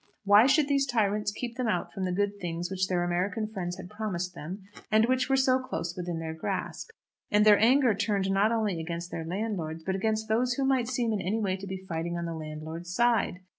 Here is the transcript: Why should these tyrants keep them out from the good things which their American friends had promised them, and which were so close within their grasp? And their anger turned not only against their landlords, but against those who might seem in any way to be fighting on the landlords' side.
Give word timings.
Why 0.23 0.47
should 0.47 0.67
these 0.67 0.87
tyrants 0.87 1.31
keep 1.31 1.57
them 1.57 1.67
out 1.67 1.93
from 1.93 2.05
the 2.05 2.11
good 2.11 2.39
things 2.41 2.71
which 2.71 2.87
their 2.87 3.03
American 3.03 3.45
friends 3.47 3.77
had 3.77 3.87
promised 3.87 4.33
them, 4.33 4.63
and 4.91 5.05
which 5.05 5.29
were 5.29 5.35
so 5.37 5.59
close 5.59 5.95
within 5.95 6.17
their 6.17 6.33
grasp? 6.33 6.89
And 7.29 7.45
their 7.45 7.59
anger 7.59 7.93
turned 7.93 8.31
not 8.31 8.51
only 8.51 8.81
against 8.81 9.11
their 9.11 9.23
landlords, 9.23 9.83
but 9.83 9.93
against 9.93 10.27
those 10.27 10.53
who 10.53 10.65
might 10.65 10.87
seem 10.87 11.13
in 11.13 11.21
any 11.21 11.39
way 11.39 11.55
to 11.55 11.67
be 11.67 11.85
fighting 11.87 12.17
on 12.17 12.25
the 12.25 12.33
landlords' 12.33 12.91
side. 12.95 13.41